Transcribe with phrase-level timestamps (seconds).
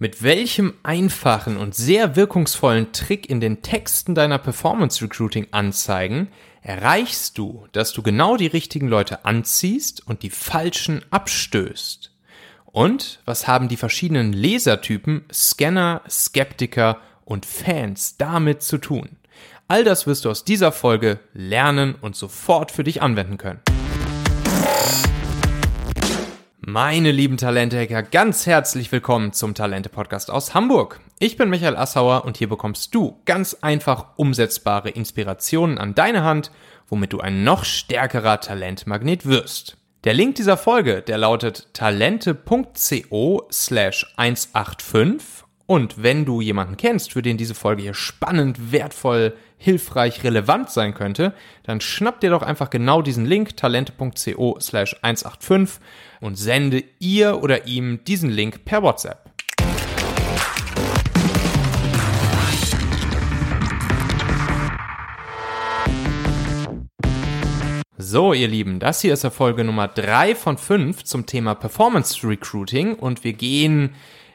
[0.00, 6.28] Mit welchem einfachen und sehr wirkungsvollen Trick in den Texten deiner Performance Recruiting Anzeigen
[6.62, 12.12] erreichst du, dass du genau die richtigen Leute anziehst und die falschen abstößt?
[12.66, 19.16] Und was haben die verschiedenen Lesertypen, Scanner, Skeptiker und Fans damit zu tun?
[19.66, 23.62] All das wirst du aus dieser Folge lernen und sofort für dich anwenden können.
[26.70, 31.00] Meine lieben Talente-Hacker, ganz herzlich willkommen zum Talente-Podcast aus Hamburg.
[31.18, 36.50] Ich bin Michael Assauer und hier bekommst du ganz einfach umsetzbare Inspirationen an deine Hand,
[36.86, 39.78] womit du ein noch stärkerer Talentmagnet wirst.
[40.04, 45.37] Der Link dieser Folge, der lautet talente.co slash 185
[45.68, 50.94] und wenn du jemanden kennst, für den diese Folge hier spannend, wertvoll, hilfreich, relevant sein
[50.94, 55.78] könnte, dann schnapp dir doch einfach genau diesen Link talente.co slash 185
[56.22, 59.30] und sende ihr oder ihm diesen Link per WhatsApp.
[67.98, 72.26] So, ihr Lieben, das hier ist der Folge Nummer 3 von 5 zum Thema Performance
[72.26, 73.90] Recruiting und wir gehen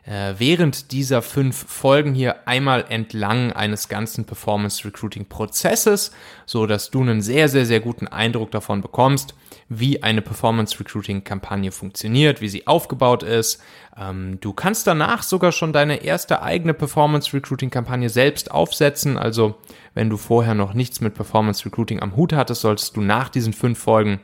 [0.06, 6.12] äh, während dieser fünf Folgen hier einmal entlang eines ganzen Performance Recruiting Prozesses,
[6.46, 9.34] so dass du einen sehr, sehr, sehr guten Eindruck davon bekommst,
[9.70, 13.62] wie eine Performance Recruiting Kampagne funktioniert, wie sie aufgebaut ist.
[13.98, 19.18] Ähm, du kannst danach sogar schon deine erste eigene Performance Recruiting Kampagne selbst aufsetzen.
[19.18, 19.56] Also
[19.94, 23.54] wenn du vorher noch nichts mit Performance Recruiting am Hut hattest, solltest du nach diesen
[23.54, 24.20] fünf Folgen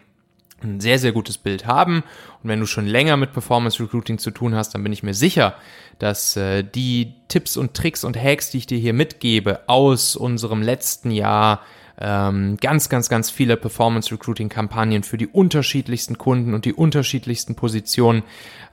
[0.64, 2.04] ein sehr, sehr gutes Bild haben.
[2.44, 5.14] Und wenn du schon länger mit Performance Recruiting zu tun hast, dann bin ich mir
[5.14, 5.56] sicher,
[6.00, 10.62] dass äh, die Tipps und Tricks und Hacks, die ich dir hier mitgebe, aus unserem
[10.62, 11.62] letzten Jahr
[12.02, 17.56] ähm, ganz, ganz, ganz viele Performance Recruiting Kampagnen für die unterschiedlichsten Kunden und die unterschiedlichsten
[17.56, 18.24] Positionen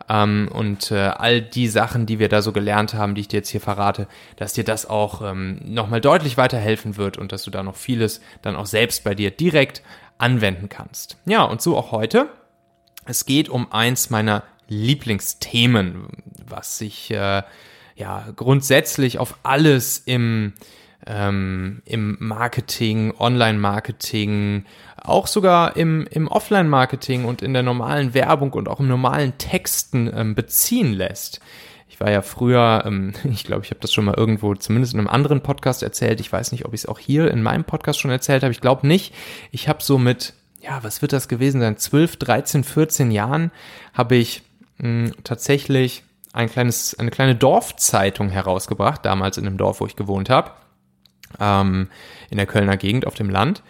[0.08, 3.38] ähm, und äh, all die Sachen, die wir da so gelernt haben, die ich dir
[3.38, 7.50] jetzt hier verrate, dass dir das auch ähm, nochmal deutlich weiterhelfen wird und dass du
[7.50, 9.82] da noch vieles dann auch selbst bei dir direkt
[10.18, 11.16] anwenden kannst.
[11.26, 12.28] Ja, und so auch heute.
[13.04, 16.08] Es geht um eins meiner Lieblingsthemen,
[16.44, 17.42] was sich äh,
[17.94, 20.54] ja grundsätzlich auf alles im
[21.06, 24.64] ähm, im Marketing, Online-Marketing,
[24.96, 30.10] auch sogar im, im Offline-Marketing und in der normalen Werbung und auch im normalen Texten
[30.12, 31.40] ähm, beziehen lässt.
[31.96, 35.00] Ich war ja früher, ähm, ich glaube, ich habe das schon mal irgendwo, zumindest in
[35.00, 36.20] einem anderen Podcast erzählt.
[36.20, 38.52] Ich weiß nicht, ob ich es auch hier in meinem Podcast schon erzählt habe.
[38.52, 39.14] Ich glaube nicht.
[39.50, 41.78] Ich habe so mit, ja, was wird das gewesen sein?
[41.78, 43.50] 12, 13, 14 Jahren
[43.94, 44.42] habe ich
[44.76, 46.04] mh, tatsächlich
[46.34, 50.50] ein kleines, eine kleine Dorfzeitung herausgebracht, damals in dem Dorf, wo ich gewohnt habe,
[51.40, 51.88] ähm,
[52.28, 53.62] in der Kölner Gegend auf dem Land.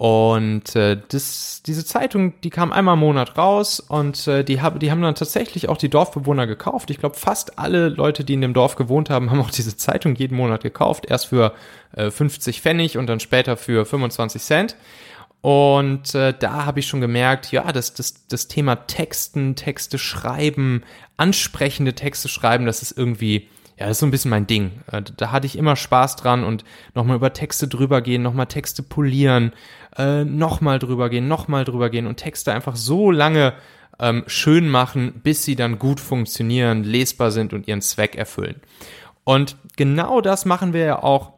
[0.00, 4.80] Und äh, das, diese Zeitung, die kam einmal im Monat raus und äh, die, hab,
[4.80, 6.88] die haben dann tatsächlich auch die Dorfbewohner gekauft.
[6.88, 10.14] Ich glaube, fast alle Leute, die in dem Dorf gewohnt haben, haben auch diese Zeitung
[10.14, 11.04] jeden Monat gekauft.
[11.06, 11.52] Erst für
[11.94, 14.76] äh, 50 Pfennig und dann später für 25 Cent.
[15.42, 20.82] Und äh, da habe ich schon gemerkt, ja, das, das, das Thema Texten, Texte schreiben,
[21.18, 23.48] ansprechende Texte schreiben, das ist irgendwie
[23.80, 24.82] ja, das ist so ein bisschen mein Ding.
[24.92, 26.64] Äh, da hatte ich immer Spaß dran und
[26.94, 29.52] nochmal über Texte drüber gehen, nochmal Texte polieren,
[29.96, 33.54] äh, nochmal drüber gehen, nochmal drüber gehen und Texte einfach so lange
[33.98, 38.60] ähm, schön machen, bis sie dann gut funktionieren, lesbar sind und ihren Zweck erfüllen.
[39.24, 41.32] Und genau das machen wir ja auch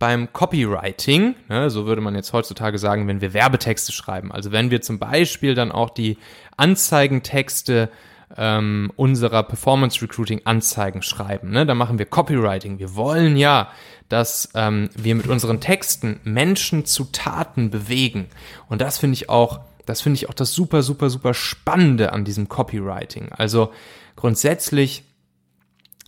[0.00, 4.32] beim Copywriting, ne, so würde man jetzt heutzutage sagen, wenn wir Werbetexte schreiben.
[4.32, 6.18] Also wenn wir zum Beispiel dann auch die
[6.56, 7.90] Anzeigentexte
[8.36, 11.50] ähm, unserer Performance Recruiting Anzeigen schreiben.
[11.50, 11.66] Ne?
[11.66, 12.78] Da machen wir Copywriting.
[12.78, 13.68] Wir wollen ja,
[14.08, 18.26] dass ähm, wir mit unseren Texten Menschen zu Taten bewegen.
[18.68, 22.24] Und das finde ich auch, das finde ich auch das super, super, super Spannende an
[22.24, 23.30] diesem Copywriting.
[23.32, 23.72] Also
[24.16, 25.04] grundsätzlich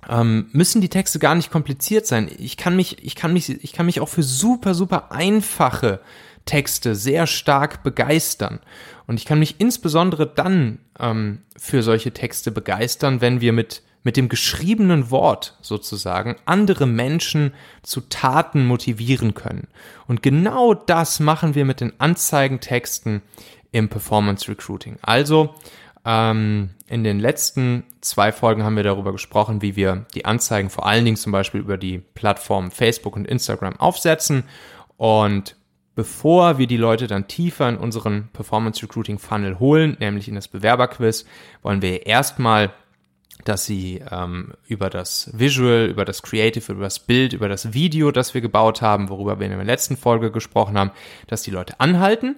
[0.08, 2.30] ähm, müssen die Texte gar nicht kompliziert sein.
[2.38, 6.00] Ich kann mich, ich kann mich, ich kann mich auch für super, super einfache
[6.46, 8.60] Texte sehr stark begeistern.
[9.06, 14.16] Und ich kann mich insbesondere dann ähm, für solche Texte begeistern, wenn wir mit, mit
[14.16, 17.52] dem geschriebenen Wort sozusagen andere Menschen
[17.82, 19.68] zu Taten motivieren können.
[20.06, 23.22] Und genau das machen wir mit den Anzeigentexten
[23.72, 24.98] im Performance Recruiting.
[25.02, 25.54] Also
[26.04, 30.86] ähm, in den letzten zwei Folgen haben wir darüber gesprochen, wie wir die Anzeigen vor
[30.86, 34.44] allen Dingen zum Beispiel über die Plattformen Facebook und Instagram aufsetzen.
[34.96, 35.56] Und
[35.96, 40.46] bevor wir die Leute dann tiefer in unseren Performance Recruiting Funnel holen, nämlich in das
[40.46, 41.24] Bewerberquiz,
[41.62, 42.72] wollen wir erstmal
[43.44, 48.10] dass sie ähm, über das Visual, über das Creative, über das Bild, über das Video,
[48.10, 50.90] das wir gebaut haben, worüber wir in der letzten Folge gesprochen haben,
[51.28, 52.36] dass die Leute anhalten,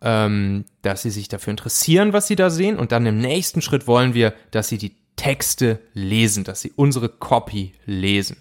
[0.00, 3.86] ähm, dass sie sich dafür interessieren, was sie da sehen und dann im nächsten Schritt
[3.86, 8.38] wollen wir, dass sie die Texte lesen, dass sie unsere Copy lesen.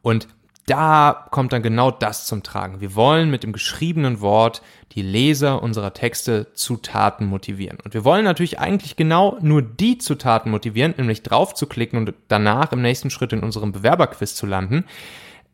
[0.00, 0.26] Und
[0.72, 2.80] da kommt dann genau das zum Tragen.
[2.80, 7.76] Wir wollen mit dem geschriebenen Wort die Leser unserer Texte zu Taten motivieren.
[7.84, 11.98] Und wir wollen natürlich eigentlich genau nur die zu Taten motivieren, nämlich drauf zu klicken
[11.98, 14.86] und danach im nächsten Schritt in unserem Bewerberquiz zu landen,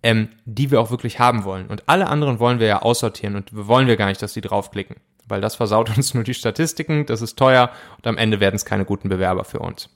[0.05, 1.67] ähm, die wir auch wirklich haben wollen.
[1.67, 4.99] Und alle anderen wollen wir ja aussortieren und wollen wir gar nicht, dass die draufklicken,
[5.27, 8.65] weil das versaut uns nur die Statistiken, das ist teuer und am Ende werden es
[8.65, 9.91] keine guten Bewerber für uns.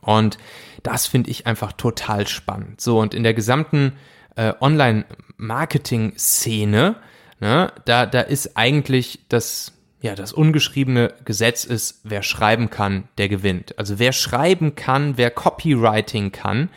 [0.00, 0.38] Und
[0.82, 2.80] das finde ich einfach total spannend.
[2.80, 3.92] So, und in der gesamten
[4.36, 6.96] äh, Online-Marketing-Szene,
[7.40, 13.28] ne, da, da ist eigentlich das, ja, das ungeschriebene Gesetz ist, wer schreiben kann, der
[13.28, 13.78] gewinnt.
[13.78, 16.70] Also wer schreiben kann, wer Copywriting kann,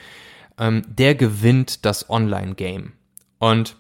[0.58, 2.94] ähm, der gewinnt das Online-Game.
[3.40, 3.76] Und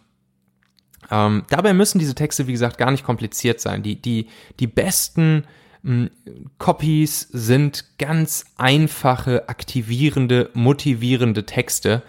[1.11, 3.83] ähm, dabei müssen diese Texte, wie gesagt, gar nicht kompliziert sein.
[3.83, 4.27] Die, die,
[4.59, 5.45] die besten
[5.83, 6.09] hm,
[6.57, 12.03] Copies sind ganz einfache, aktivierende, motivierende Texte.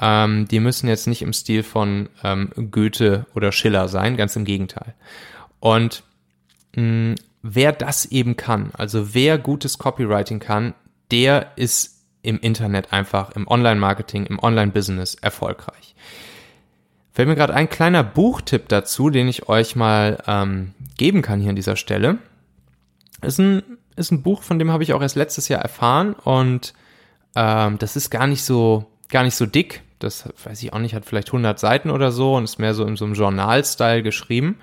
[0.00, 4.44] Ähm, die müssen jetzt nicht im Stil von ähm, Goethe oder Schiller sein, ganz im
[4.44, 4.94] Gegenteil.
[5.60, 6.02] Und
[6.74, 10.74] mh, hm, wer das eben kann, also wer gutes Copywriting kann,
[11.10, 15.94] der ist im Internet einfach, im Online-Marketing, im Online-Business erfolgreich.
[17.12, 21.50] Fällt mir gerade ein kleiner Buchtipp dazu, den ich euch mal ähm, geben kann hier
[21.50, 22.18] an dieser Stelle.
[23.22, 23.62] Ist ein,
[23.96, 26.74] ist ein Buch, von dem habe ich auch erst letztes Jahr erfahren und
[27.34, 29.82] ähm, das ist gar nicht so, gar nicht so dick.
[29.98, 32.84] Das weiß ich auch nicht, hat vielleicht 100 Seiten oder so und ist mehr so
[32.86, 34.58] in so einem Journal-Style geschrieben.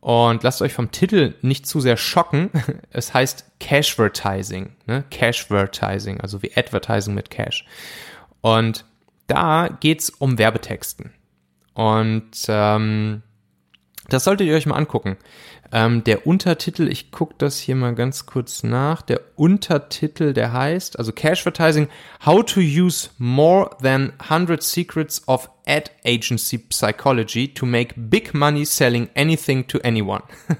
[0.00, 2.50] Und lasst euch vom Titel nicht zu sehr schocken.
[2.90, 5.04] Es heißt Cashvertising, ne?
[5.10, 7.64] Cashvertising, also wie Advertising mit Cash.
[8.40, 8.84] Und
[9.26, 11.12] da geht's um Werbetexten.
[11.74, 13.22] Und ähm,
[14.08, 15.16] das solltet ihr euch mal angucken.
[15.70, 19.02] Ähm, der Untertitel, ich gucke das hier mal ganz kurz nach.
[19.02, 21.88] Der Untertitel, der heißt, also Cash Advertising,
[22.24, 28.64] How to Use More Than 100 Secrets of Ad Agency Psychology to Make Big Money
[28.64, 30.22] Selling Anything to Anyone.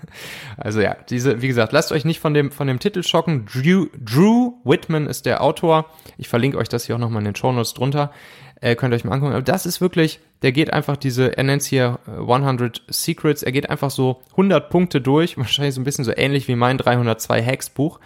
[0.58, 3.46] also ja, diese, wie gesagt, lasst euch nicht von dem, von dem Titel schocken.
[3.46, 5.86] Drew, Drew Whitman ist der Autor.
[6.18, 8.12] Ich verlinke euch das hier auch nochmal in den Show Notes drunter.
[8.60, 9.32] Äh, könnt ihr euch mal angucken.
[9.32, 13.43] Aber das ist wirklich, der geht einfach diese, er nennt es hier 100 äh, Secrets,
[13.43, 16.78] er geht einfach so 100 Punkte durch, wahrscheinlich so ein bisschen so ähnlich wie mein
[16.78, 18.00] 302 Hacks Buch,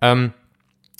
[0.00, 0.32] ähm,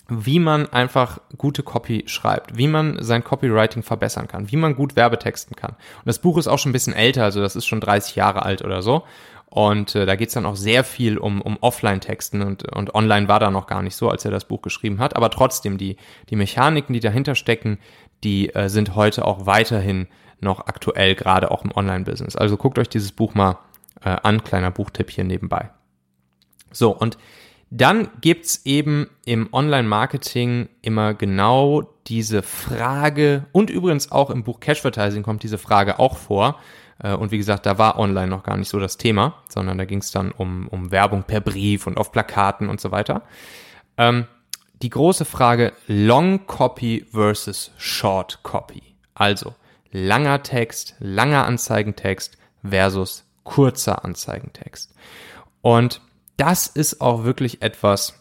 [0.09, 4.97] wie man einfach gute Copy schreibt, wie man sein Copywriting verbessern kann, wie man gut
[4.97, 5.73] Werbetexten kann.
[5.73, 8.43] Und das Buch ist auch schon ein bisschen älter, also das ist schon 30 Jahre
[8.43, 9.05] alt oder so.
[9.51, 13.41] Und äh, da geht's dann auch sehr viel um, um Offline-Texten und, und online war
[13.41, 15.17] da noch gar nicht so, als er das Buch geschrieben hat.
[15.17, 15.97] Aber trotzdem, die,
[16.29, 17.79] die Mechaniken, die dahinter stecken,
[18.25, 20.09] die äh, sind heute auch weiterhin
[20.41, 22.37] noch aktuell, gerade auch im Online-Business.
[22.37, 23.59] Also guckt euch dieses Buch mal
[24.05, 25.71] äh, an, kleiner Buchtipp hier nebenbei.
[26.71, 27.19] So, und
[27.71, 34.85] dann gibt's eben im Online-Marketing immer genau diese Frage und übrigens auch im Buch Cash
[34.85, 36.59] Advertising kommt diese Frage auch vor.
[37.03, 39.85] Äh, und wie gesagt, da war online noch gar nicht so das Thema, sondern da
[39.85, 43.23] ging's dann um, um Werbung per Brief und auf Plakaten und so weiter.
[43.99, 44.27] Ähm,
[44.83, 48.83] die große Frage Long Copy versus Short Copy.
[49.15, 49.55] Also
[49.91, 54.95] langer Text, langer Anzeigentext versus kurzer Anzeigentext.
[55.63, 56.01] Und
[56.37, 58.15] das ist auch wirklich etwas,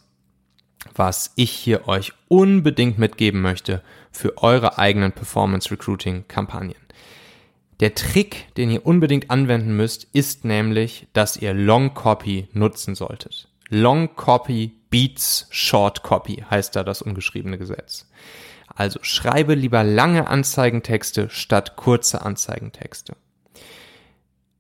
[0.96, 6.76] was ich hier euch unbedingt mitgeben möchte für eure eigenen Performance Recruiting Kampagnen.
[7.80, 13.50] Der Trick, den ihr unbedingt anwenden müsst, ist nämlich, dass ihr Long Copy nutzen solltet.
[13.70, 18.10] Long Copy beats Short Copy heißt da das ungeschriebene Gesetz.
[18.68, 23.16] Also schreibe lieber lange Anzeigentexte statt kurze Anzeigentexte.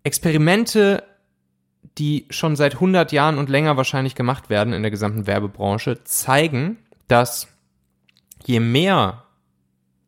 [0.04, 1.04] Experimente,
[1.98, 6.78] die schon seit 100 Jahren und länger wahrscheinlich gemacht werden in der gesamten Werbebranche, zeigen,
[7.08, 7.48] dass
[8.46, 9.24] je mehr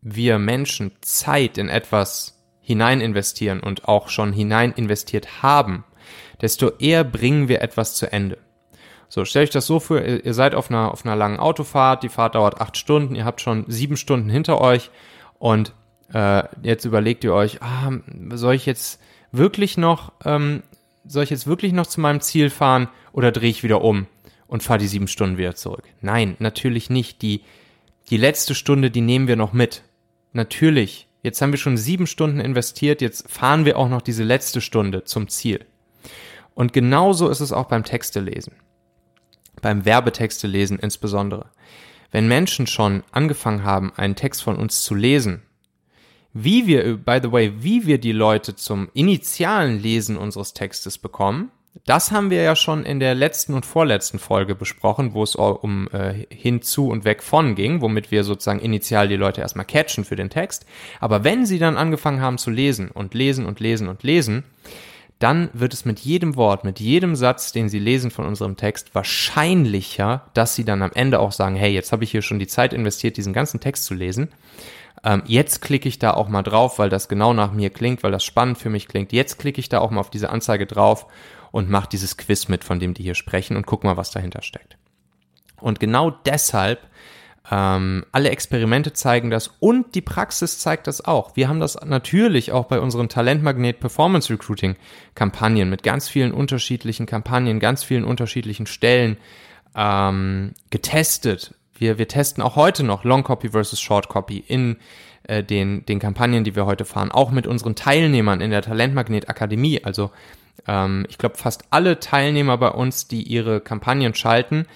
[0.02, 5.84] wir Menschen Zeit in etwas hinein investieren und auch schon hinein investiert haben,
[6.42, 8.38] desto eher bringen wir etwas zu Ende.
[9.12, 12.10] So, stell euch das so vor, ihr seid auf einer, auf einer langen Autofahrt, die
[12.10, 14.92] Fahrt dauert acht Stunden, ihr habt schon sieben Stunden hinter euch
[15.40, 15.74] und
[16.14, 17.92] äh, jetzt überlegt ihr euch, ah,
[18.34, 19.02] soll ich jetzt
[19.32, 20.62] wirklich noch, ähm,
[21.06, 24.06] soll ich jetzt wirklich noch zu meinem Ziel fahren oder drehe ich wieder um
[24.46, 25.86] und fahre die sieben Stunden wieder zurück?
[26.02, 27.24] Nein, natürlich nicht.
[27.24, 27.42] Die,
[28.12, 29.82] die letzte Stunde, die nehmen wir noch mit.
[30.34, 31.08] Natürlich.
[31.24, 35.04] Jetzt haben wir schon sieben Stunden investiert, jetzt fahren wir auch noch diese letzte Stunde
[35.04, 35.66] zum Ziel.
[36.54, 38.54] Und genauso ist es auch beim Texte lesen
[39.62, 41.48] beim Werbetexte lesen insbesondere.
[42.12, 45.44] Wenn Menschen schon angefangen haben, einen Text von uns zu lesen,
[46.34, 51.52] wie wir, by the way, wie wir die Leute zum initialen Lesen unseres Textes bekommen,
[51.86, 55.88] Das haben wir ja schon in der letzten und vorletzten Folge besprochen, wo es um
[55.92, 60.16] äh, hinzu und weg von ging, womit wir sozusagen initial die Leute erstmal catchen für
[60.16, 60.66] den Text.
[61.00, 64.44] Aber wenn sie dann angefangen haben zu lesen und lesen und lesen und lesen,
[65.20, 68.96] dann wird es mit jedem Wort, mit jedem Satz, den Sie lesen von unserem Text,
[68.96, 72.48] wahrscheinlicher, dass Sie dann am Ende auch sagen, hey, jetzt habe ich hier schon die
[72.48, 74.30] Zeit investiert, diesen ganzen Text zu lesen.
[75.04, 78.12] Ähm, jetzt klicke ich da auch mal drauf, weil das genau nach mir klingt, weil
[78.12, 79.12] das spannend für mich klingt.
[79.12, 81.06] Jetzt klicke ich da auch mal auf diese Anzeige drauf
[81.52, 84.42] und mache dieses Quiz mit, von dem die hier sprechen und guck mal, was dahinter
[84.42, 84.78] steckt.
[85.60, 86.80] Und genau deshalb
[87.52, 91.36] ähm, alle Experimente zeigen das und die Praxis zeigt das auch.
[91.36, 94.76] Wir haben das natürlich auch bei unseren Talentmagnet Performance Recruiting
[95.16, 99.18] Kampagnen mit ganz vielen unterschiedlichen Kampagnen, ganz vielen unterschiedlichen Stellen
[99.76, 101.56] ähm, getestet.
[101.76, 104.78] Wir, wir testen auch heute noch Long Copy versus Short Copy in
[105.24, 109.28] äh, den, den Kampagnen, die wir heute fahren, auch mit unseren Teilnehmern in der Talentmagnet
[109.30, 109.84] Akademie.
[109.84, 110.12] Also
[110.68, 114.68] ähm, ich glaube, fast alle Teilnehmer bei uns, die ihre Kampagnen schalten,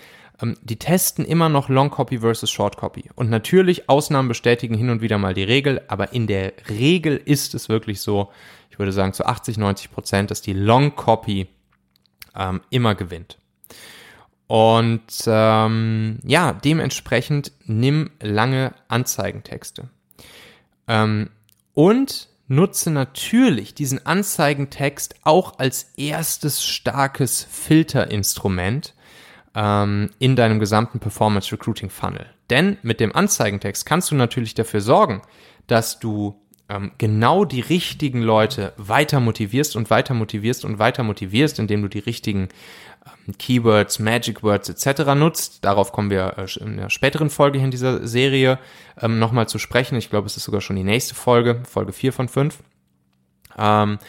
[0.42, 3.10] ähm, die testen immer noch Long Copy versus Short Copy.
[3.16, 7.54] Und natürlich, Ausnahmen bestätigen hin und wieder mal die Regel, aber in der Regel ist
[7.56, 8.32] es wirklich so,
[8.70, 11.48] ich würde sagen zu 80, 90 Prozent, dass die Long Copy
[12.36, 13.38] ähm, immer gewinnt.
[14.48, 19.90] Und ähm, ja, dementsprechend nimm lange Anzeigentexte.
[20.88, 21.30] Ähm,
[21.74, 28.93] und nutze natürlich diesen Anzeigentext auch als erstes starkes Filterinstrument,
[29.56, 32.26] ähm, in deinem gesamten Performance Recruiting Funnel.
[32.50, 35.22] Denn mit dem Anzeigentext kannst du natürlich dafür sorgen,
[35.68, 41.60] dass du ähm, genau die richtigen Leute weiter motivierst und weiter motivierst und weiter motivierst,
[41.60, 42.50] indem du die richtigen
[43.06, 45.14] ähm, Keywords, Magic Words etc.
[45.16, 45.64] nutzt.
[45.64, 48.60] Darauf kommen wir äh, in einer späteren Folge in dieser Serie
[49.02, 49.98] ähm, nochmal zu sprechen.
[49.98, 52.60] Ich glaube, es ist sogar schon die nächste Folge, Folge 4 von 5.
[53.58, 54.00] Ähm,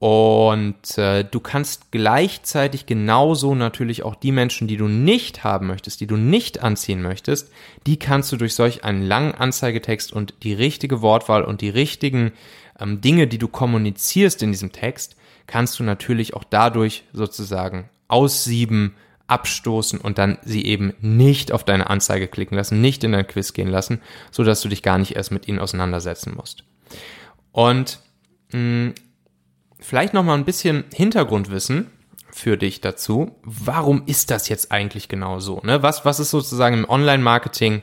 [0.00, 6.00] und äh, du kannst gleichzeitig genauso natürlich auch die Menschen, die du nicht haben möchtest,
[6.00, 7.52] die du nicht anziehen möchtest,
[7.86, 12.32] die kannst du durch solch einen langen Anzeigetext und die richtige Wortwahl und die richtigen
[12.80, 15.16] ähm, Dinge, die du kommunizierst in diesem Text,
[15.46, 18.94] kannst du natürlich auch dadurch sozusagen aussieben,
[19.26, 23.52] abstoßen und dann sie eben nicht auf deine Anzeige klicken lassen, nicht in dein Quiz
[23.52, 26.64] gehen lassen, so dass du dich gar nicht erst mit ihnen auseinandersetzen musst.
[27.52, 27.98] Und
[28.52, 28.94] mh,
[29.80, 31.90] vielleicht noch mal ein bisschen Hintergrundwissen
[32.32, 33.36] für dich dazu.
[33.42, 35.60] Warum ist das jetzt eigentlich genau so?
[35.64, 35.82] Ne?
[35.82, 37.82] Was, was ist sozusagen im Online-Marketing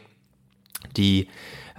[0.96, 1.28] die,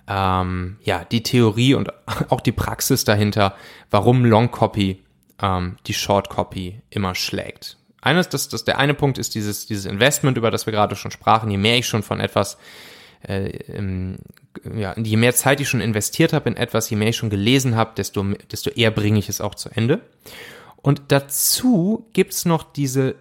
[0.07, 1.93] ähm, ja, die Theorie und
[2.29, 3.55] auch die Praxis dahinter,
[3.91, 5.03] warum Long Copy
[5.41, 7.77] ähm, die Short Copy immer schlägt?
[8.01, 11.11] Eines, das, das, der eine Punkt ist dieses, dieses Investment, über das wir gerade schon
[11.11, 11.51] sprachen.
[11.51, 12.59] Je mehr ich schon von etwas
[13.23, 13.59] äh,
[14.77, 17.77] ja, je mehr Zeit ich schon investiert habe in etwas, je mehr ich schon gelesen
[17.77, 20.01] habe, desto, desto eher bringe ich es auch zu Ende.
[20.77, 23.17] Und dazu gibt's noch diese,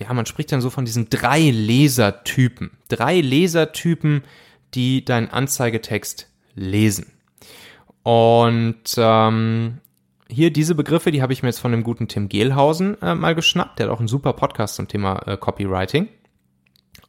[0.00, 2.72] ja, man spricht dann so von diesen drei Lesertypen.
[2.88, 4.24] Drei Lesertypen,
[4.74, 7.12] die deinen Anzeigetext lesen.
[8.02, 9.80] Und ähm,
[10.28, 13.34] hier diese Begriffe, die habe ich mir jetzt von dem guten Tim Gehlhausen äh, mal
[13.34, 13.78] geschnappt.
[13.78, 16.08] Der hat auch einen super Podcast zum Thema äh, Copywriting.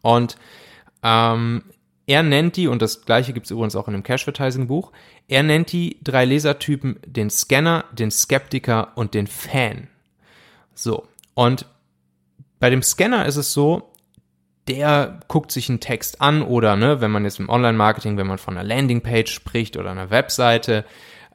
[0.01, 0.37] Und
[1.03, 1.63] ähm,
[2.07, 4.91] er nennt die, und das gleiche gibt es übrigens auch in dem Cash-Advertising-Buch,
[5.27, 9.87] er nennt die drei Lesertypen den Scanner, den Skeptiker und den Fan.
[10.73, 11.65] So, und
[12.59, 13.91] bei dem Scanner ist es so,
[14.67, 18.37] der guckt sich einen Text an oder, ne, wenn man jetzt im Online-Marketing, wenn man
[18.37, 20.85] von einer Landingpage spricht oder einer Webseite,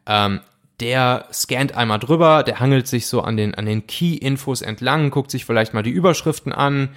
[0.06, 0.40] ähm,
[0.80, 5.30] der scannt einmal drüber, der hangelt sich so an den, an den Key-Infos entlang, guckt
[5.30, 6.90] sich vielleicht mal die Überschriften an,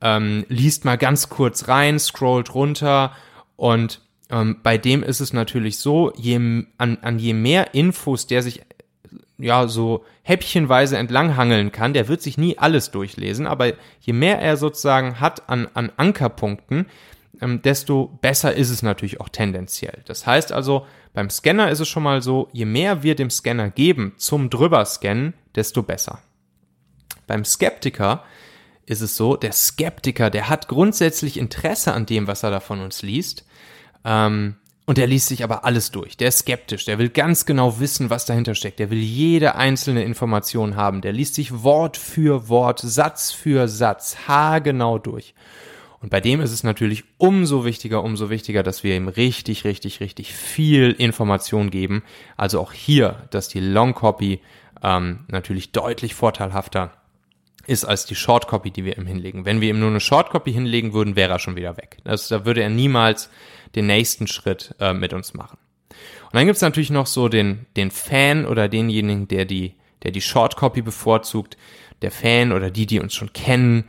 [0.00, 3.12] ähm, liest mal ganz kurz rein, scrollt runter
[3.56, 6.36] und ähm, bei dem ist es natürlich so, je,
[6.78, 8.62] an, an je mehr Infos der sich
[9.38, 14.56] ja so häppchenweise entlanghangeln kann, der wird sich nie alles durchlesen, aber je mehr er
[14.56, 16.86] sozusagen hat an, an Ankerpunkten,
[17.40, 20.02] ähm, desto besser ist es natürlich auch tendenziell.
[20.04, 23.70] Das heißt also, beim Scanner ist es schon mal so, je mehr wir dem Scanner
[23.70, 26.20] geben zum drüberscannen, desto besser.
[27.26, 28.24] Beim Skeptiker
[28.90, 32.80] ist es so, der Skeptiker, der hat grundsätzlich Interesse an dem, was er da von
[32.80, 33.44] uns liest.
[34.04, 36.16] Ähm, und der liest sich aber alles durch.
[36.16, 36.86] Der ist skeptisch.
[36.86, 38.80] Der will ganz genau wissen, was dahinter steckt.
[38.80, 41.02] Der will jede einzelne Information haben.
[41.02, 45.34] Der liest sich Wort für Wort, Satz für Satz, haargenau durch.
[46.00, 50.00] Und bei dem ist es natürlich umso wichtiger, umso wichtiger, dass wir ihm richtig, richtig,
[50.00, 52.02] richtig viel Information geben.
[52.36, 54.40] Also auch hier, dass die Long Copy
[54.82, 56.99] ähm, natürlich deutlich vorteilhafter
[57.70, 59.44] ist als die Shortcopy, die wir ihm hinlegen.
[59.44, 61.98] Wenn wir ihm nur eine Shortcopy hinlegen würden, wäre er schon wieder weg.
[62.02, 63.30] Das, da würde er niemals
[63.76, 65.56] den nächsten Schritt äh, mit uns machen.
[65.88, 70.20] Und dann gibt's natürlich noch so den, den Fan oder denjenigen, der die, der die
[70.20, 71.56] Shortcopy bevorzugt.
[72.02, 73.84] der Fan oder die, die uns schon kennen,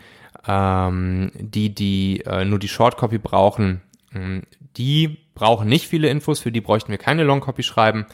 [0.48, 3.82] ähm, die, die äh, nur die Shortcopy brauchen,
[4.14, 4.44] ähm,
[4.78, 8.06] die brauchen nicht viele Infos, für die bräuchten wir keine Longcopy schreiben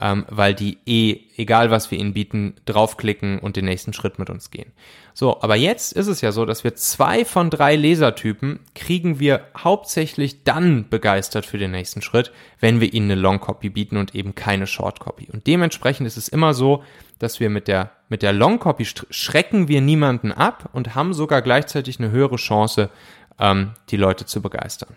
[0.00, 4.30] ähm, weil die eh, egal was wir ihnen bieten, draufklicken und den nächsten Schritt mit
[4.30, 4.72] uns gehen.
[5.12, 9.46] So, aber jetzt ist es ja so, dass wir zwei von drei Lesertypen kriegen wir
[9.56, 14.14] hauptsächlich dann begeistert für den nächsten Schritt, wenn wir ihnen eine Long Copy bieten und
[14.14, 15.28] eben keine Short Copy.
[15.32, 16.82] Und dementsprechend ist es immer so,
[17.20, 21.42] dass wir mit der, mit der Long Copy schrecken wir niemanden ab und haben sogar
[21.42, 22.90] gleichzeitig eine höhere Chance,
[23.38, 24.96] ähm, die Leute zu begeistern.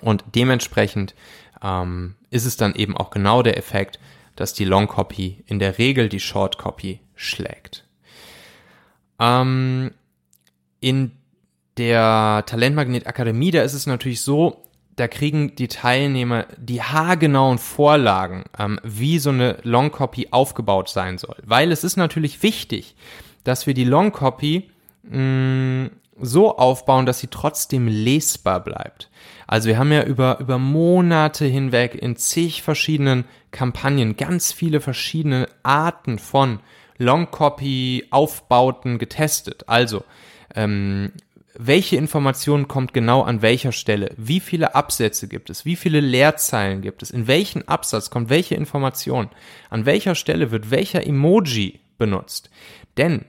[0.00, 1.14] Und dementsprechend
[1.62, 3.98] ähm, ist es dann eben auch genau der Effekt,
[4.36, 7.84] dass die Long Copy in der Regel die Short Copy schlägt.
[9.18, 9.90] Ähm,
[10.80, 11.12] in
[11.76, 14.64] der Talentmagnet Akademie, da ist es natürlich so,
[14.96, 21.18] da kriegen die Teilnehmer die haargenauen Vorlagen, ähm, wie so eine Long Copy aufgebaut sein
[21.18, 21.36] soll.
[21.44, 22.96] Weil es ist natürlich wichtig,
[23.44, 24.70] dass wir die Long Copy
[25.04, 29.10] mh, so aufbauen, dass sie trotzdem lesbar bleibt.
[29.46, 35.48] Also wir haben ja über, über Monate hinweg in zig verschiedenen Kampagnen ganz viele verschiedene
[35.62, 36.60] Arten von
[36.98, 39.64] Long-Copy-Aufbauten getestet.
[39.68, 40.04] Also,
[40.54, 41.12] ähm,
[41.60, 44.14] welche Information kommt genau an welcher Stelle?
[44.16, 45.64] Wie viele Absätze gibt es?
[45.64, 47.10] Wie viele Leerzeilen gibt es?
[47.10, 49.28] In welchen Absatz kommt welche Information?
[49.68, 52.48] An welcher Stelle wird welcher Emoji benutzt?
[52.96, 53.24] Denn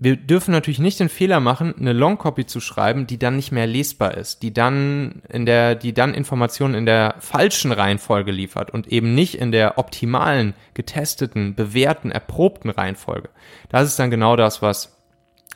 [0.00, 3.66] wir dürfen natürlich nicht den Fehler machen, eine Longcopy zu schreiben, die dann nicht mehr
[3.66, 8.86] lesbar ist, die dann in der, die dann Informationen in der falschen Reihenfolge liefert und
[8.86, 13.28] eben nicht in der optimalen, getesteten, bewährten, erprobten Reihenfolge.
[13.70, 14.94] Das ist dann genau das, was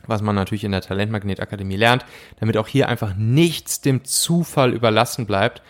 [0.04, 2.04] was man natürlich in der Talentmagnet Akademie lernt,
[2.40, 5.62] damit auch hier einfach nichts dem Zufall überlassen bleibt,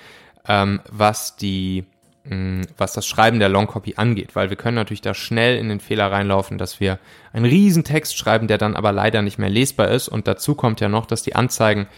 [0.49, 1.85] ähm, was die
[2.25, 6.12] was das Schreiben der Longcopy angeht, weil wir können natürlich da schnell in den Fehler
[6.12, 7.00] reinlaufen, dass wir
[7.33, 10.09] einen riesen Text schreiben, der dann aber leider nicht mehr lesbar ist.
[10.09, 11.88] Und dazu kommt ja noch, dass die Anzeigen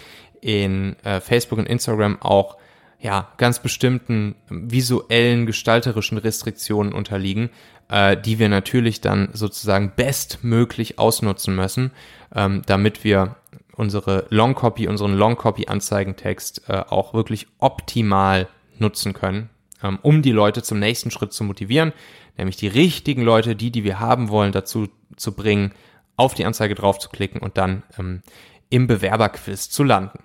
[0.41, 2.57] in äh, Facebook und Instagram auch
[3.01, 7.51] ja ganz bestimmten visuellen, gestalterischen Restriktionen unterliegen,
[7.91, 11.91] äh, die wir natürlich dann sozusagen bestmöglich ausnutzen müssen,
[12.35, 13.37] ähm, damit wir
[13.73, 19.51] unsere Longcopy, unseren Longcopy-Anzeigentext äh, auch wirklich optimal nutzen können
[19.85, 21.93] ähm, um die Leute zum nächsten Schritt zu motivieren,
[22.37, 25.73] nämlich die richtigen Leute, die, die wir haben wollen, dazu zu bringen,
[26.17, 28.23] auf die Anzeige drauf zu klicken und dann ähm,
[28.71, 30.19] im Bewerberquiz zu landen.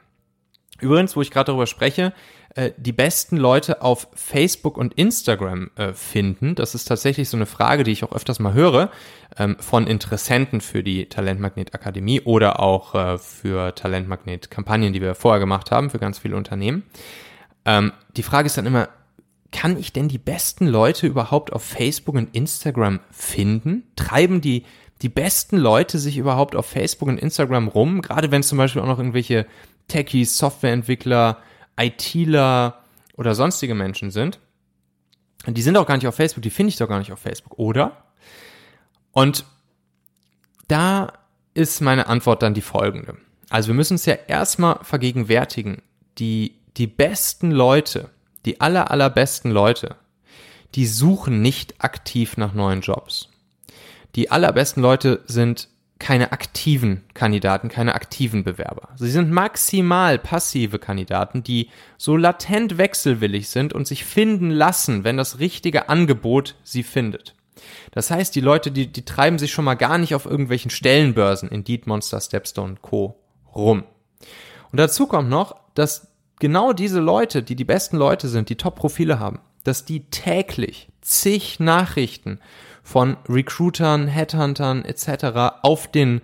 [0.80, 2.14] Übrigens, wo ich gerade darüber spreche,
[2.56, 7.46] äh, die besten Leute auf Facebook und Instagram äh, finden, das ist tatsächlich so eine
[7.46, 8.90] Frage, die ich auch öfters mal höre
[9.38, 15.16] ähm, von Interessenten für die Talentmagnet Akademie oder auch äh, für Talentmagnet Kampagnen, die wir
[15.16, 16.84] vorher gemacht haben für ganz viele Unternehmen.
[17.66, 18.90] Ähm, die Frage ist dann immer,
[19.52, 23.84] kann ich denn die besten Leute überhaupt auf Facebook und Instagram finden?
[23.96, 24.64] Treiben die,
[25.02, 28.02] die besten Leute sich überhaupt auf Facebook und Instagram rum?
[28.02, 29.48] Gerade wenn es zum Beispiel auch noch irgendwelche
[29.88, 31.38] Techies, Softwareentwickler,
[31.78, 32.84] ITler
[33.18, 34.40] oder sonstige Menschen sind.
[35.48, 37.58] Die sind auch gar nicht auf Facebook, die finde ich doch gar nicht auf Facebook,
[37.58, 38.04] oder?
[39.12, 39.46] Und
[40.68, 41.14] da
[41.54, 43.18] ist meine Antwort dann die folgende.
[43.50, 45.82] Also wir müssen uns ja erstmal vergegenwärtigen,
[46.18, 48.10] die, die besten Leute,
[48.46, 49.96] die aller, allerbesten Leute,
[50.76, 53.30] die suchen nicht aktiv nach neuen Jobs.
[54.16, 58.90] Die allerbesten Leute sind keine aktiven Kandidaten, keine aktiven Bewerber.
[58.96, 65.18] Sie sind maximal passive Kandidaten, die so latent wechselwillig sind und sich finden lassen, wenn
[65.18, 67.36] das richtige Angebot sie findet.
[67.92, 71.50] Das heißt, die Leute, die, die treiben sich schon mal gar nicht auf irgendwelchen Stellenbörsen,
[71.50, 73.20] Indeed, Monster, Stepstone Co.
[73.54, 73.84] rum.
[74.72, 76.09] Und dazu kommt noch, dass
[76.40, 81.60] genau diese Leute, die die besten Leute sind, die Top-Profile haben, dass die täglich zig
[81.60, 82.40] Nachrichten
[82.84, 85.62] von Recruitern, Headhuntern etc.
[85.62, 86.22] auf den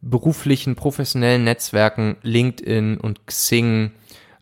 [0.00, 3.92] beruflichen, professionellen Netzwerken LinkedIn und Xing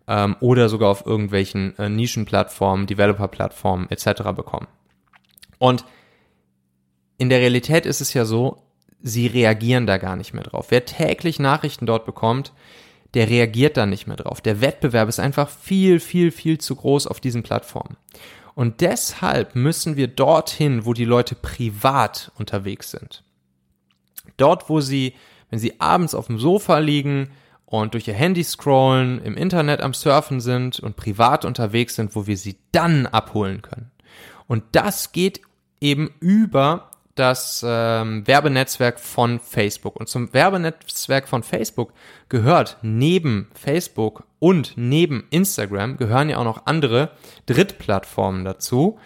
[0.06, 4.22] ähm, oder sogar auf irgendwelchen äh, Nischenplattformen, Developer-Plattformen etc.
[4.34, 4.68] bekommen.
[5.58, 5.84] Und
[7.18, 8.62] in der Realität ist es ja so,
[9.02, 10.66] sie reagieren da gar nicht mehr drauf.
[10.70, 12.52] Wer täglich Nachrichten dort bekommt,
[13.16, 14.42] der reagiert da nicht mehr drauf.
[14.42, 17.96] Der Wettbewerb ist einfach viel, viel, viel zu groß auf diesen Plattformen.
[18.54, 23.24] Und deshalb müssen wir dorthin, wo die Leute privat unterwegs sind.
[24.36, 25.14] Dort, wo sie,
[25.48, 27.30] wenn sie abends auf dem Sofa liegen
[27.64, 32.26] und durch ihr Handy scrollen, im Internet am Surfen sind und privat unterwegs sind, wo
[32.26, 33.92] wir sie dann abholen können.
[34.46, 35.40] Und das geht
[35.80, 39.96] eben über das ähm, Werbenetzwerk von Facebook.
[39.96, 41.92] Und zum Werbenetzwerk von Facebook
[42.28, 47.10] gehört neben Facebook und neben Instagram gehören ja auch noch andere
[47.46, 48.98] Drittplattformen dazu.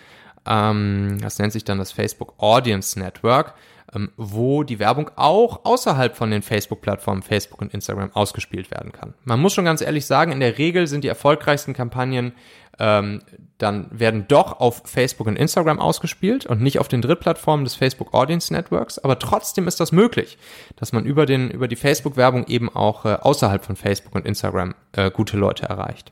[0.47, 3.55] Ähm, das nennt sich dann das Facebook Audience Network.
[3.95, 9.15] Ähm, wo die Werbung auch außerhalb von den Facebook-Plattformen Facebook und Instagram ausgespielt werden kann.
[9.25, 12.33] Man muss schon ganz ehrlich sagen, in der Regel sind die erfolgreichsten Kampagnen
[12.81, 13.21] ähm,
[13.59, 18.15] dann werden doch auf Facebook und Instagram ausgespielt und nicht auf den Drittplattformen des Facebook
[18.15, 18.99] Audience Networks.
[18.99, 20.39] Aber trotzdem ist das möglich,
[20.77, 24.75] dass man über den über die Facebook-Werbung eben auch äh, außerhalb von Facebook und Instagram
[24.93, 26.11] äh, gute Leute erreicht.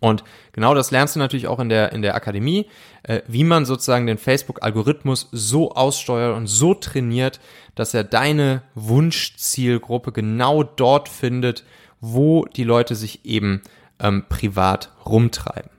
[0.00, 2.66] Und genau das lernst du natürlich auch in der, in der Akademie,
[3.02, 7.40] äh, wie man sozusagen den Facebook-Algorithmus so aussteuert und so trainiert,
[7.74, 11.64] dass er deine Wunschzielgruppe genau dort findet,
[12.00, 13.62] wo die Leute sich eben
[14.00, 15.70] ähm, privat rumtreiben.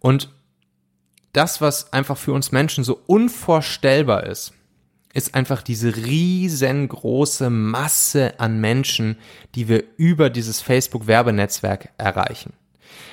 [0.00, 0.28] Und
[1.32, 4.52] das, was einfach für uns Menschen so unvorstellbar ist,
[5.14, 9.16] ist einfach diese riesengroße Masse an Menschen,
[9.54, 12.52] die wir über dieses Facebook-Werbenetzwerk erreichen.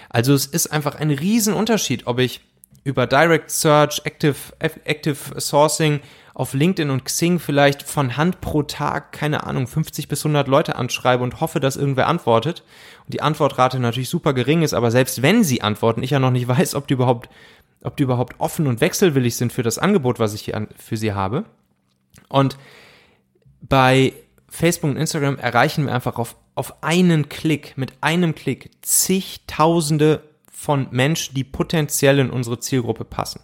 [0.10, 2.42] Also es ist einfach ein Riesenunterschied, ob ich
[2.84, 6.02] über Direct Search, Active, Active Sourcing
[6.34, 10.76] auf LinkedIn und Xing vielleicht von Hand pro Tag, keine Ahnung, 50 bis 100 Leute
[10.76, 12.64] anschreibe und hoffe, dass irgendwer antwortet.
[13.06, 16.32] Und die Antwortrate natürlich super gering ist, aber selbst wenn sie antworten, ich ja noch
[16.32, 17.30] nicht weiß, ob die überhaupt,
[17.84, 21.14] ob die überhaupt offen und wechselwillig sind für das Angebot, was ich hier für sie
[21.14, 21.46] habe.
[22.30, 22.58] Und
[23.62, 24.14] bei
[24.52, 30.88] Facebook und Instagram erreichen wir einfach auf auf einen Klick, mit einem Klick, zigtausende von
[30.92, 33.42] Menschen, die potenziell in unsere Zielgruppe passen.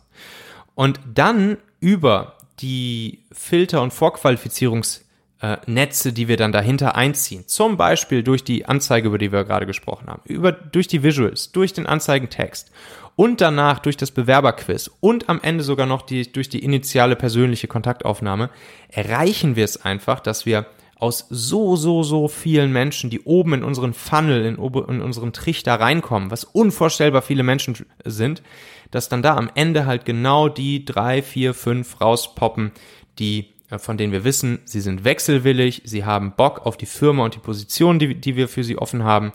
[0.76, 8.44] Und dann über die Filter- und Vorqualifizierungsnetze, die wir dann dahinter einziehen, zum Beispiel durch
[8.44, 12.72] die Anzeige, über die wir gerade gesprochen haben, über, durch die Visuals, durch den Anzeigentext
[13.16, 17.68] und danach durch das Bewerberquiz und am Ende sogar noch die, durch die initiale persönliche
[17.68, 18.52] Kontaktaufnahme,
[18.90, 20.68] erreichen wir es einfach, dass wir
[21.00, 25.76] aus so, so, so vielen Menschen, die oben in unseren Funnel, in, in unseren Trichter
[25.76, 28.42] reinkommen, was unvorstellbar viele Menschen sind,
[28.90, 32.72] dass dann da am Ende halt genau die drei, vier, fünf rauspoppen,
[33.20, 37.26] die äh, von denen wir wissen, sie sind wechselwillig, sie haben Bock auf die Firma
[37.26, 39.34] und die Position, die, die wir für sie offen haben.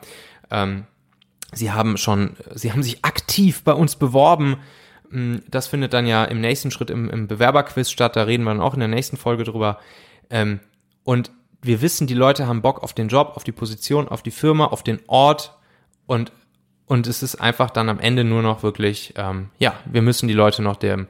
[0.50, 0.84] Ähm,
[1.52, 4.56] sie haben schon, sie haben sich aktiv bei uns beworben.
[5.10, 8.16] Hm, das findet dann ja im nächsten Schritt im, im Bewerberquiz statt.
[8.16, 9.78] Da reden wir dann auch in der nächsten Folge drüber.
[10.30, 10.60] Ähm,
[11.04, 11.30] und
[11.62, 14.66] wir wissen, die Leute haben Bock auf den Job, auf die Position, auf die Firma,
[14.66, 15.56] auf den Ort
[16.06, 16.32] und
[16.86, 20.34] und es ist einfach dann am Ende nur noch wirklich, ähm, ja, wir müssen die
[20.34, 21.06] Leute noch dem,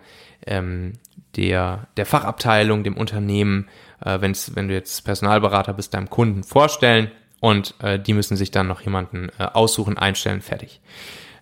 [0.47, 0.93] ähm,
[1.35, 3.69] der, der Fachabteilung, dem Unternehmen,
[4.05, 7.11] äh, wenn's, wenn du jetzt Personalberater bist, deinem Kunden vorstellen
[7.41, 10.81] und äh, die müssen sich dann noch jemanden äh, aussuchen, einstellen, fertig.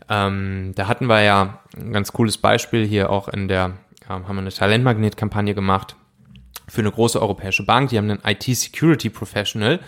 [0.08, 3.72] Ähm, da hatten wir ja ein ganz cooles Beispiel hier auch in der,
[4.08, 5.96] ähm, haben wir eine Talentmagnet-Kampagne gemacht
[6.70, 7.90] für eine große europäische Bank.
[7.90, 9.80] Die haben einen IT-Security Professional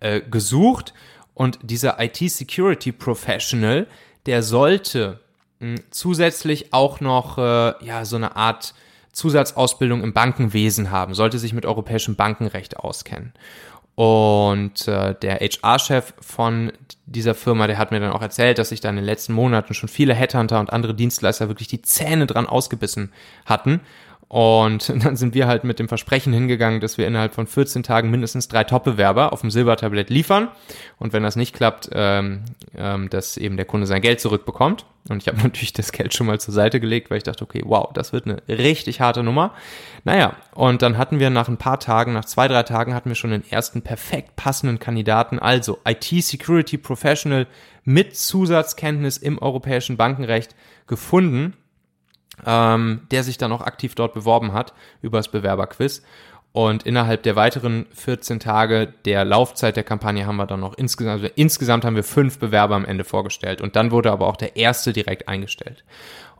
[0.00, 0.94] äh, gesucht
[1.34, 3.86] und dieser IT-Security Professional,
[4.26, 5.20] der sollte
[5.60, 8.74] mh, hm, zusätzlich auch noch äh, ja so eine Art
[9.12, 13.32] Zusatzausbildung im Bankenwesen haben, sollte sich mit europäischem Bankenrecht auskennen.
[13.96, 16.72] Und äh, der HR-Chef von
[17.06, 19.74] dieser Firma, der hat mir dann auch erzählt, dass sich da in den letzten Monaten
[19.74, 23.12] schon viele Headhunter und andere Dienstleister wirklich die Zähne dran ausgebissen
[23.44, 23.80] hatten
[24.30, 28.12] und dann sind wir halt mit dem Versprechen hingegangen, dass wir innerhalb von 14 Tagen
[28.12, 30.46] mindestens drei Top-Bewerber auf dem Silbertablett liefern.
[30.98, 32.44] Und wenn das nicht klappt, ähm,
[32.76, 34.86] ähm, dass eben der Kunde sein Geld zurückbekommt.
[35.08, 37.62] Und ich habe natürlich das Geld schon mal zur Seite gelegt, weil ich dachte, okay,
[37.64, 39.52] wow, das wird eine richtig harte Nummer.
[40.04, 43.16] Naja, und dann hatten wir nach ein paar Tagen, nach zwei, drei Tagen hatten wir
[43.16, 47.48] schon den ersten perfekt passenden Kandidaten, also IT-Security Professional
[47.82, 50.54] mit Zusatzkenntnis im europäischen Bankenrecht
[50.86, 51.54] gefunden
[52.46, 56.02] ähm, der sich dann auch aktiv dort beworben hat über das Bewerberquiz.
[56.52, 61.22] Und innerhalb der weiteren 14 Tage der Laufzeit der Kampagne haben wir dann noch insgesamt,
[61.22, 63.60] also insgesamt haben wir fünf Bewerber am Ende vorgestellt.
[63.60, 65.84] Und dann wurde aber auch der erste direkt eingestellt.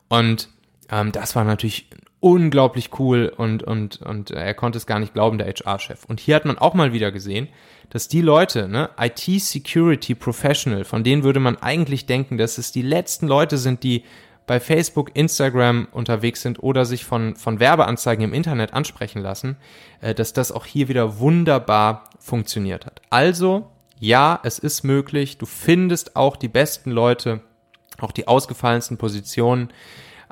[0.08, 0.48] Und
[0.90, 5.38] ähm, das war natürlich unglaublich cool und, und, und er konnte es gar nicht glauben,
[5.38, 6.04] der HR-Chef.
[6.04, 7.48] Und hier hat man auch mal wieder gesehen,
[7.88, 12.82] dass die Leute, ne, IT-Security Professional, von denen würde man eigentlich denken, dass es die
[12.82, 14.04] letzten Leute sind, die
[14.50, 19.56] bei Facebook, Instagram unterwegs sind oder sich von, von Werbeanzeigen im Internet ansprechen lassen,
[20.00, 23.00] äh, dass das auch hier wieder wunderbar funktioniert hat.
[23.10, 25.38] Also, ja, es ist möglich.
[25.38, 27.42] Du findest auch die besten Leute,
[28.00, 29.68] auch die ausgefallensten Positionen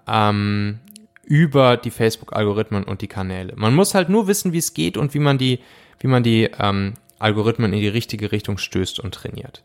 [0.08, 0.80] ähm,
[1.22, 3.52] über die Facebook-Algorithmen und die Kanäle.
[3.54, 5.60] Man muss halt nur wissen, wie es geht und wie man die,
[6.00, 9.62] wie man die ähm, Algorithmen in die richtige Richtung stößt und trainiert.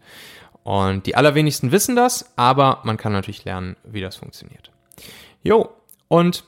[0.63, 4.71] Und die allerwenigsten wissen das, aber man kann natürlich lernen, wie das funktioniert.
[5.43, 5.69] Jo,
[6.07, 6.45] und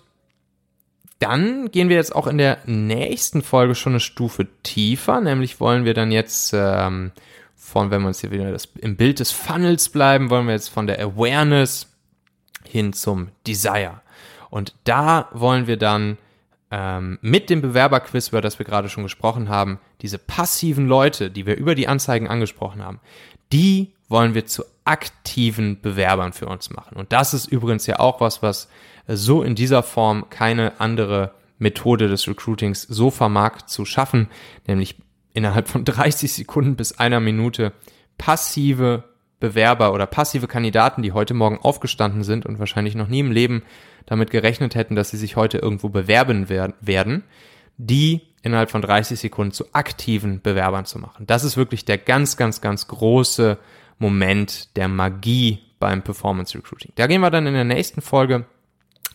[1.19, 5.86] dann gehen wir jetzt auch in der nächsten Folge schon eine Stufe tiefer, nämlich wollen
[5.86, 7.12] wir dann jetzt ähm,
[7.56, 10.69] von, wenn wir uns hier wieder das, im Bild des Funnels bleiben, wollen wir jetzt
[10.69, 11.91] von der Awareness
[12.63, 14.01] hin zum Desire.
[14.49, 16.17] Und da wollen wir dann
[16.71, 21.45] ähm, mit dem Bewerberquiz, über das wir gerade schon gesprochen haben, diese passiven Leute, die
[21.45, 22.99] wir über die Anzeigen angesprochen haben,
[23.51, 26.98] die wollen wir zu aktiven Bewerbern für uns machen.
[26.98, 28.68] Und das ist übrigens ja auch was, was
[29.08, 34.30] so in dieser Form keine andere Methode des Recruitings so vermag zu schaffen,
[34.68, 34.96] nämlich
[35.34, 37.74] innerhalb von 30 Sekunden bis einer Minute
[38.18, 39.04] passive
[39.39, 43.63] Bewerber oder passive Kandidaten, die heute Morgen aufgestanden sind und wahrscheinlich noch nie im Leben
[44.06, 47.24] damit gerechnet hätten, dass sie sich heute irgendwo bewerben werden,
[47.78, 51.28] die innerhalb von 30 Sekunden zu aktiven Bewerbern zu machen.
[51.28, 53.58] Das ist wirklich der ganz, ganz, ganz große
[53.98, 56.92] Moment der Magie beim Performance Recruiting.
[56.96, 58.46] Da gehen wir dann in der nächsten Folge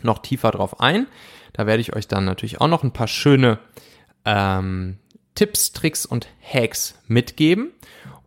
[0.03, 1.07] noch tiefer drauf ein.
[1.53, 3.59] Da werde ich euch dann natürlich auch noch ein paar schöne
[4.25, 4.99] ähm,
[5.35, 7.73] Tipps, Tricks und Hacks mitgeben.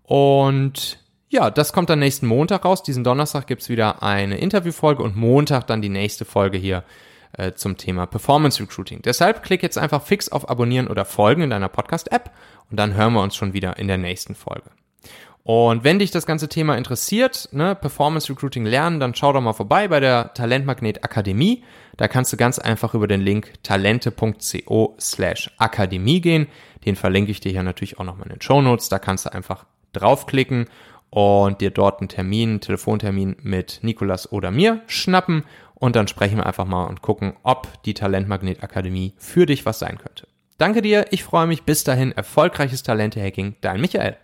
[0.03, 2.83] Und ja, das kommt dann nächsten Montag raus.
[2.83, 6.83] Diesen Donnerstag gibt's wieder eine Interviewfolge und Montag dann die nächste Folge hier
[7.33, 9.01] äh, zum Thema Performance Recruiting.
[9.01, 12.31] Deshalb klick jetzt einfach fix auf Abonnieren oder Folgen in deiner Podcast-App
[12.69, 14.69] und dann hören wir uns schon wieder in der nächsten Folge.
[15.43, 19.53] Und wenn dich das ganze Thema interessiert, ne, Performance Recruiting lernen, dann schau doch mal
[19.53, 21.63] vorbei bei der Talentmagnet Akademie.
[21.97, 26.47] Da kannst du ganz einfach über den Link talente.co slash Akademie gehen.
[26.85, 28.87] Den verlinke ich dir hier natürlich auch nochmal in den Show Notes.
[28.87, 30.67] Da kannst du einfach draufklicken
[31.09, 35.43] und dir dort einen Termin, einen Telefontermin mit Nikolas oder mir schnappen
[35.75, 39.79] und dann sprechen wir einfach mal und gucken, ob die Talentmagnet Akademie für dich was
[39.79, 40.27] sein könnte.
[40.57, 41.63] Danke dir, ich freue mich.
[41.63, 44.15] Bis dahin, erfolgreiches Talente-Hacking, dein Michael.